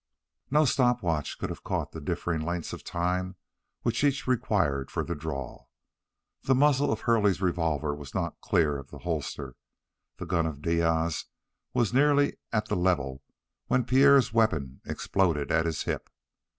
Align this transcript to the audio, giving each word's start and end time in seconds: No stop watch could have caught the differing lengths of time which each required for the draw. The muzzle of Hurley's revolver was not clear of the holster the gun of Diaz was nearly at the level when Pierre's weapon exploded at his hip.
No 0.49 0.65
stop 0.65 1.03
watch 1.03 1.37
could 1.37 1.51
have 1.51 1.63
caught 1.63 1.91
the 1.91 2.01
differing 2.01 2.41
lengths 2.41 2.73
of 2.73 2.83
time 2.83 3.35
which 3.83 4.03
each 4.03 4.25
required 4.25 4.89
for 4.89 5.03
the 5.03 5.13
draw. 5.13 5.67
The 6.41 6.55
muzzle 6.55 6.91
of 6.91 7.01
Hurley's 7.01 7.39
revolver 7.39 7.93
was 7.93 8.15
not 8.15 8.41
clear 8.41 8.79
of 8.79 8.89
the 8.89 8.97
holster 8.97 9.55
the 10.17 10.25
gun 10.25 10.47
of 10.47 10.59
Diaz 10.59 11.25
was 11.75 11.93
nearly 11.93 12.39
at 12.51 12.65
the 12.65 12.75
level 12.75 13.21
when 13.67 13.85
Pierre's 13.85 14.33
weapon 14.33 14.81
exploded 14.85 15.51
at 15.51 15.67
his 15.67 15.83
hip. 15.83 16.09